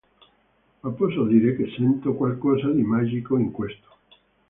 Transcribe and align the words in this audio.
Ma 0.81 0.89
posso 0.91 1.27
dire 1.27 1.55
che 1.55 1.73
sento 1.77 2.15
qualcosa 2.15 2.71
di 2.71 2.81
magico 2.81 3.37
in 3.37 3.51
questo. 3.51 3.97